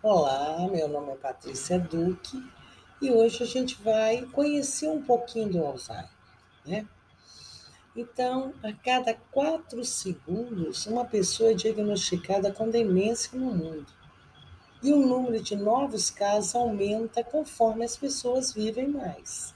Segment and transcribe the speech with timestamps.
[0.00, 2.40] Olá, meu nome é Patrícia Duque
[3.02, 6.08] e hoje a gente vai conhecer um pouquinho do Alzheimer,
[6.64, 6.86] né?
[7.96, 13.88] Então, a cada quatro segundos, uma pessoa é diagnosticada com demência no mundo.
[14.80, 19.52] E o número de novos casos aumenta conforme as pessoas vivem mais.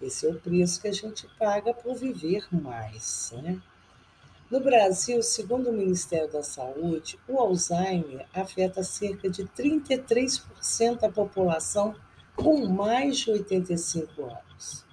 [0.00, 3.60] Esse é o preço que a gente paga por viver mais, né?
[4.50, 11.94] No Brasil, segundo o Ministério da Saúde, o Alzheimer afeta cerca de 33% da população
[12.34, 14.86] com mais de 85 anos.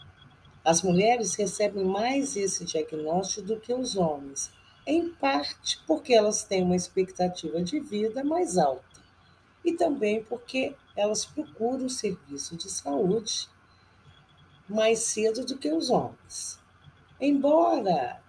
[0.62, 4.52] As mulheres recebem mais esse diagnóstico do que os homens,
[4.86, 8.84] em parte porque elas têm uma expectativa de vida mais alta
[9.64, 13.48] e também porque elas procuram o serviço de saúde
[14.68, 16.60] mais cedo do que os homens.
[17.22, 18.25] Embora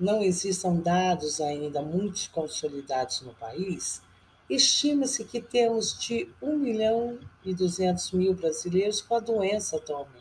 [0.00, 4.00] não existam dados ainda muito consolidados no país,
[4.48, 10.18] estima-se que temos de 1 milhão e 200 mil brasileiros com a doença atualmente.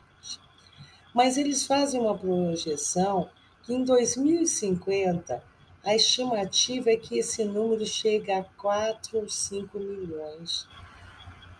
[1.15, 3.29] Mas eles fazem uma projeção
[3.63, 5.41] que em 2050
[5.83, 10.67] a estimativa é que esse número chegue a 4 ou 5 milhões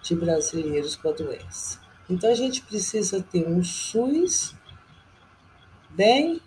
[0.04, 1.80] de brasileiros com a doença.
[2.09, 4.56] Então a gente precisa ter um SUS
[5.89, 6.42] bem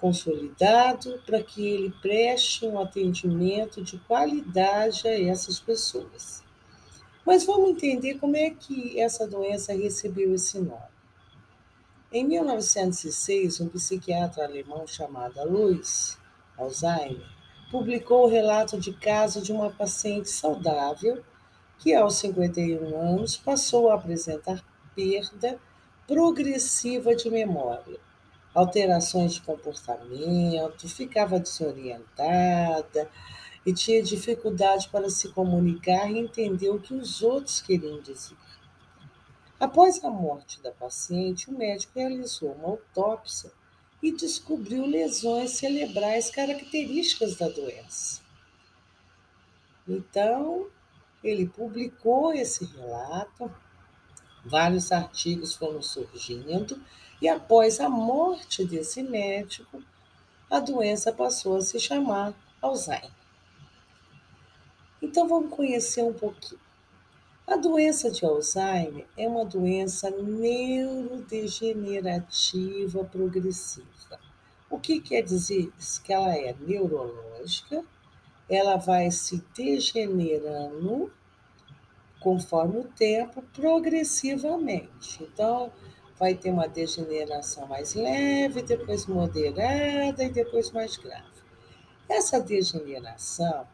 [0.00, 6.42] consolidado para que ele preste um atendimento de qualidade a essas pessoas.
[7.24, 10.90] Mas vamos entender como é que essa doença recebeu esse nome.
[12.10, 16.18] Em 1906, um psiquiatra alemão chamado Alois
[16.58, 17.28] Alzheimer
[17.70, 21.22] publicou o relato de caso de uma paciente saudável
[21.78, 24.64] que, aos 51 anos, passou a apresentar
[24.96, 25.60] perda
[26.06, 28.09] progressiva de memória
[28.54, 33.10] alterações de comportamento, ficava desorientada
[33.64, 38.36] e tinha dificuldade para se comunicar e entender o que os outros queriam dizer.
[39.58, 43.52] Após a morte da paciente, o médico realizou uma autópsia
[44.02, 48.22] e descobriu lesões cerebrais características da doença.
[49.86, 50.68] Então,
[51.22, 53.54] ele publicou esse relato,
[54.44, 56.80] vários artigos foram surgindo
[57.20, 59.82] e após a morte desse médico,
[60.50, 63.12] a doença passou a se chamar Alzheimer.
[65.02, 66.60] Então vamos conhecer um pouquinho.
[67.46, 74.20] A doença de Alzheimer é uma doença neurodegenerativa progressiva.
[74.70, 76.02] O que quer dizer isso?
[76.02, 77.84] Que ela é neurológica,
[78.48, 81.12] ela vai se degenerando
[82.20, 85.22] conforme o tempo, progressivamente.
[85.22, 85.72] Então,
[86.20, 91.24] vai ter uma degeneração mais leve, depois moderada e depois mais grave.
[92.06, 93.66] Essa degeneração,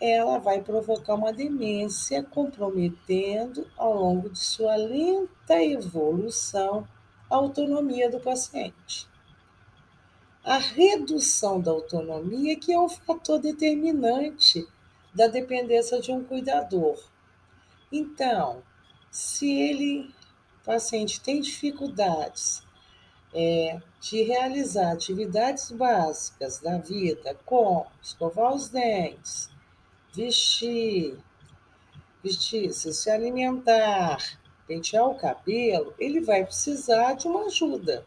[0.00, 6.88] ela vai provocar uma demência, comprometendo ao longo de sua lenta evolução
[7.30, 9.08] a autonomia do paciente.
[10.42, 14.66] A redução da autonomia que é um fator determinante
[15.14, 16.98] da dependência de um cuidador.
[17.92, 18.62] Então,
[19.08, 20.10] se ele
[20.66, 22.62] paciente tem dificuldades
[23.32, 29.48] é, de realizar atividades básicas da vida, como escovar os dentes,
[30.12, 31.16] vestir,
[32.22, 34.18] vestir-se, se alimentar,
[34.66, 38.04] pentear o cabelo, ele vai precisar de uma ajuda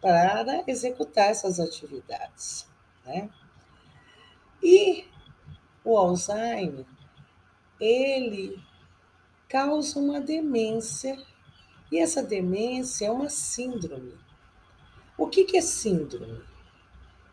[0.00, 2.68] para executar essas atividades.
[3.06, 3.30] Né?
[4.62, 5.06] E
[5.82, 6.84] o Alzheimer,
[7.80, 8.62] ele
[9.48, 11.16] causa uma demência
[11.94, 14.14] e essa demência é uma síndrome.
[15.16, 16.40] O que, é síndrome?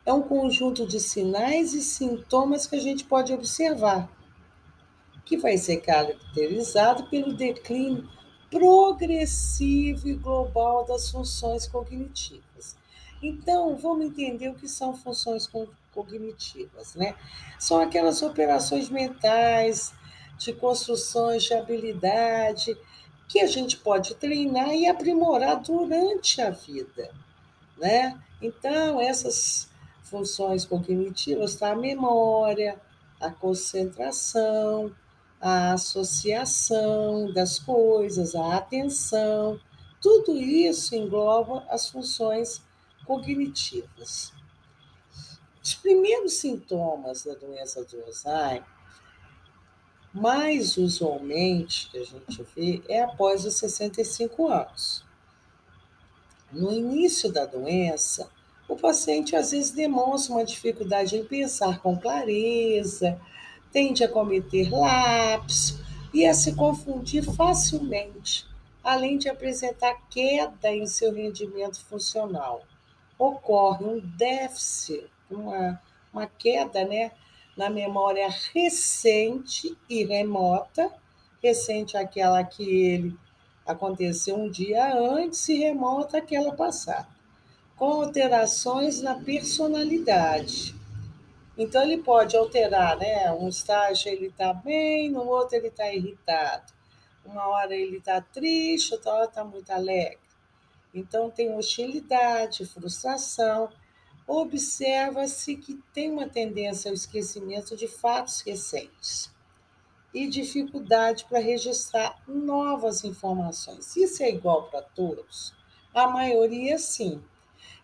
[0.06, 4.08] É um conjunto de sinais e sintomas que a gente pode observar,
[5.26, 8.08] que vai ser caracterizado pelo declínio
[8.52, 12.78] progressivo e global das funções cognitivas.
[13.20, 15.50] Então, vamos entender o que são funções
[15.92, 17.16] cognitivas, né?
[17.58, 19.92] São aquelas operações mentais,
[20.38, 22.78] de construções de habilidade,
[23.32, 27.10] que a gente pode treinar e aprimorar durante a vida,
[27.78, 28.22] né?
[28.42, 29.70] Então, essas
[30.04, 32.78] funções cognitivas tá a memória,
[33.22, 34.94] a concentração,
[35.40, 39.58] a associação das coisas, a atenção,
[40.02, 42.62] tudo isso engloba as funções
[43.06, 44.34] cognitivas.
[45.64, 48.66] Os primeiros sintomas da doença do Alzheimer
[50.14, 55.06] mais usualmente que a gente vê é após os 65 anos.
[56.52, 58.30] No início da doença,
[58.68, 63.20] o paciente às vezes demonstra uma dificuldade em pensar com clareza,
[63.72, 65.80] tende a cometer lápis
[66.14, 68.46] e a se confundir facilmente,
[68.84, 72.64] além de apresentar queda em seu rendimento funcional.
[73.18, 75.82] Ocorre um déficit, uma,
[76.12, 77.12] uma queda né,
[77.56, 80.92] na memória recente e remota,
[81.42, 83.20] recente aquela que ele
[83.66, 87.08] aconteceu um dia antes e remota aquela passada,
[87.76, 90.76] com alterações na personalidade.
[91.58, 93.32] Então ele pode alterar, né?
[93.34, 96.74] Um estágio ele está bem, no outro ele está irritado.
[97.26, 100.18] Uma hora ele está triste, outra hora está muito alegre.
[100.94, 103.70] Então tem hostilidade, frustração.
[104.34, 109.30] Observa-se que tem uma tendência ao esquecimento de fatos recentes
[110.14, 113.94] e dificuldade para registrar novas informações.
[113.98, 115.54] Isso é igual para todos?
[115.94, 117.22] A maioria, sim.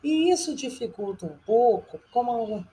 [0.02, 2.66] E isso dificulta um pouco, como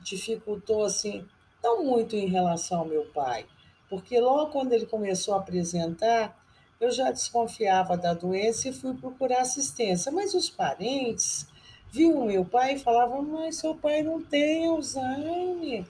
[0.00, 1.24] dificultou assim,
[1.62, 3.46] não muito em relação ao meu pai,
[3.88, 6.36] porque logo quando ele começou a apresentar,
[6.80, 10.10] eu já desconfiava da doença e fui procurar assistência.
[10.10, 11.46] Mas os parentes
[11.92, 15.84] viam meu pai e falavam: Mas seu pai não tem Alzheimer.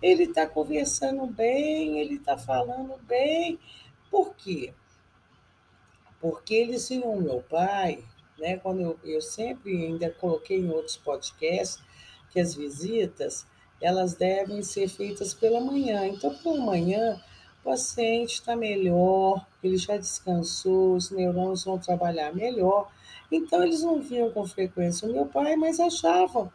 [0.00, 3.58] Ele está conversando bem, ele está falando bem.
[4.10, 4.72] Por quê?
[6.20, 8.02] Porque eles viam meu pai,
[8.38, 8.56] né?
[8.56, 11.82] Quando eu, eu sempre ainda coloquei em outros podcasts
[12.30, 13.46] que as visitas
[13.80, 16.06] elas devem ser feitas pela manhã.
[16.06, 17.20] Então, pela manhã,
[17.60, 22.90] o paciente está melhor, ele já descansou, os neurônios vão trabalhar melhor.
[23.30, 26.50] Então, eles não viam com frequência o meu pai, mas achavam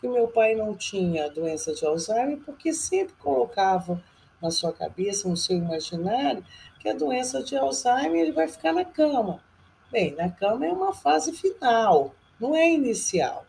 [0.00, 4.02] que o meu pai não tinha doença de Alzheimer, porque sempre colocavam
[4.40, 6.44] na sua cabeça, no seu imaginário,
[6.80, 9.42] que a doença de Alzheimer ele vai ficar na cama.
[9.90, 13.46] Bem, na cama é uma fase final, não é inicial.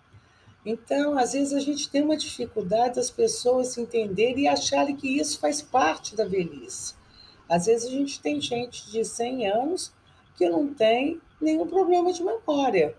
[0.65, 5.39] Então, às vezes, a gente tem uma dificuldade das pessoas entenderem e acharem que isso
[5.39, 6.95] faz parte da velhice.
[7.47, 9.93] Às vezes, a gente tem gente de 100 anos
[10.35, 12.95] que não tem nenhum problema de memória.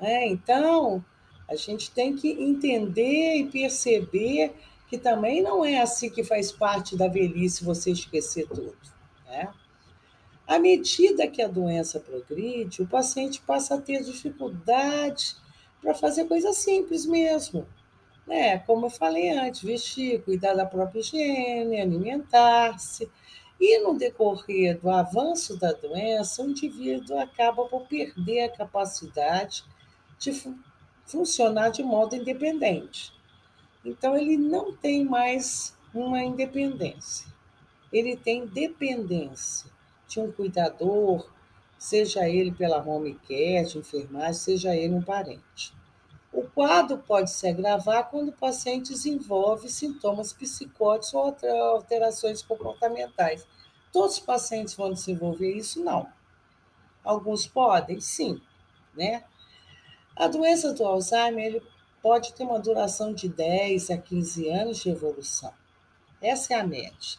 [0.00, 1.04] É, então,
[1.48, 4.54] a gente tem que entender e perceber
[4.88, 8.76] que também não é assim que faz parte da velhice você esquecer tudo.
[9.26, 9.52] Né?
[10.46, 15.36] À medida que a doença progride, o paciente passa a ter dificuldade
[15.82, 17.66] para fazer coisas simples mesmo.
[18.26, 18.58] Né?
[18.60, 23.10] Como eu falei antes, vestir, cuidar da própria higiene, alimentar-se.
[23.60, 29.64] E no decorrer do avanço da doença, o indivíduo acaba por perder a capacidade
[30.18, 30.56] de fu
[31.04, 33.12] funcionar de modo independente.
[33.82, 37.26] Então, ele não tem mais uma independência,
[37.90, 39.70] ele tem dependência
[40.06, 41.26] de um cuidador,
[41.78, 45.72] seja ele pela home care, de enfermagem, seja ele um parente.
[46.38, 51.34] O quadro pode se agravar quando o paciente desenvolve sintomas psicóticos ou
[51.74, 53.44] alterações comportamentais.
[53.92, 55.82] Todos os pacientes vão desenvolver isso?
[55.82, 56.08] Não.
[57.02, 58.00] Alguns podem?
[58.00, 58.40] Sim.
[58.96, 59.24] Né?
[60.14, 61.62] A doença do Alzheimer ele
[62.00, 65.52] pode ter uma duração de 10 a 15 anos de evolução.
[66.22, 67.18] Essa é a média.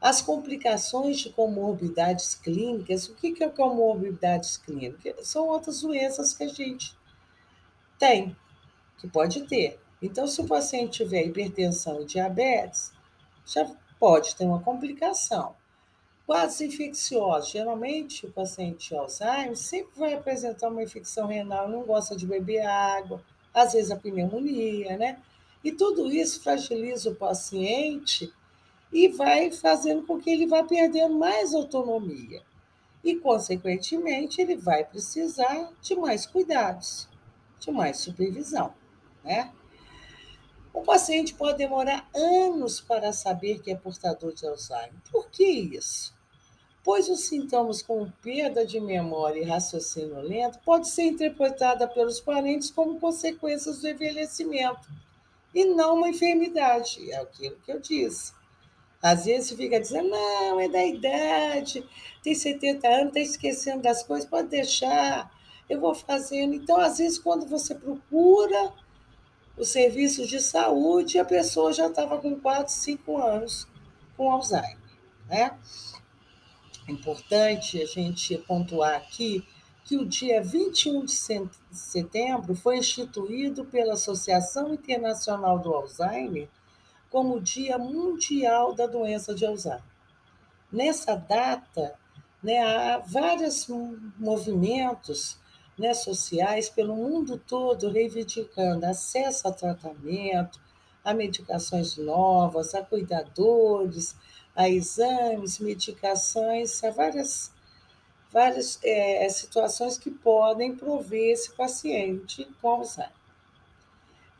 [0.00, 5.28] As complicações de comorbidades clínicas, o que é comorbidades clínicas?
[5.28, 6.96] São outras doenças que a gente
[8.04, 8.36] tem,
[8.98, 9.80] que pode ter.
[10.02, 12.92] Então, se o paciente tiver hipertensão e diabetes,
[13.46, 13.66] já
[13.98, 15.54] pode ter uma complicação.
[16.26, 22.26] Quadros infecciosos, geralmente o paciente Alzheimer sempre vai apresentar uma infecção renal, não gosta de
[22.26, 23.22] beber água,
[23.54, 25.18] às vezes a pneumonia, né?
[25.62, 28.30] E tudo isso fragiliza o paciente
[28.92, 32.42] e vai fazendo com que ele vá perdendo mais autonomia.
[33.02, 37.08] E, consequentemente, ele vai precisar de mais cuidados,
[37.64, 38.74] de mais supervisão.
[39.22, 39.50] Né?
[40.72, 45.00] O paciente pode demorar anos para saber que é portador de Alzheimer.
[45.10, 46.14] Por que isso?
[46.82, 52.70] Pois os sintomas como perda de memória e raciocínio lento pode ser interpretada pelos parentes
[52.70, 54.86] como consequências do envelhecimento
[55.54, 57.10] e não uma enfermidade.
[57.10, 58.34] É aquilo que eu disse.
[59.00, 61.86] Às vezes fica dizendo, não, é da idade,
[62.22, 65.30] tem 70 anos, está esquecendo das coisas, pode deixar,
[65.68, 66.54] eu vou fazendo.
[66.54, 68.72] Então, às vezes, quando você procura
[69.56, 73.66] o serviço de saúde, a pessoa já estava com 4, 5 anos
[74.16, 74.78] com Alzheimer.
[75.28, 75.56] Né?
[76.86, 79.46] É importante a gente pontuar aqui
[79.84, 81.12] que o dia 21 de
[81.70, 86.48] setembro foi instituído pela Associação Internacional do Alzheimer
[87.10, 89.84] como o Dia Mundial da Doença de Alzheimer.
[90.72, 91.94] Nessa data,
[92.42, 93.68] né, há vários
[94.18, 95.38] movimentos
[95.78, 100.60] né, sociais pelo mundo todo reivindicando acesso a tratamento,
[101.04, 104.16] a medicações novas, a cuidadores,
[104.54, 107.52] a exames, medicações, a várias,
[108.32, 113.12] várias é, situações que podem prover esse paciente com Alzheimer.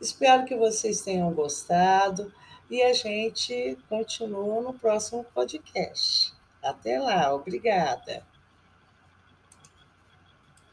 [0.00, 2.33] Espero que vocês tenham gostado
[2.71, 6.33] e a gente continua no próximo podcast.
[6.62, 8.34] Até lá, obrigada.